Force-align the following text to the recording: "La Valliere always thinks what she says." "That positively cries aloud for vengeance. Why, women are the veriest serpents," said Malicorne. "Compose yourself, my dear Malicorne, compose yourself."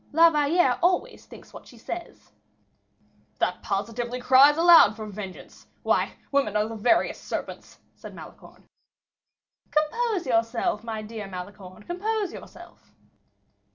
"La 0.13 0.31
Valliere 0.31 0.79
always 0.81 1.27
thinks 1.27 1.53
what 1.53 1.67
she 1.67 1.77
says." 1.77 2.31
"That 3.37 3.61
positively 3.61 4.19
cries 4.19 4.57
aloud 4.57 4.95
for 4.95 5.05
vengeance. 5.05 5.67
Why, 5.83 6.13
women 6.31 6.57
are 6.57 6.67
the 6.67 6.75
veriest 6.75 7.23
serpents," 7.23 7.77
said 7.93 8.15
Malicorne. 8.15 8.65
"Compose 9.69 10.25
yourself, 10.25 10.83
my 10.83 11.03
dear 11.03 11.27
Malicorne, 11.27 11.83
compose 11.83 12.33
yourself." 12.33 12.95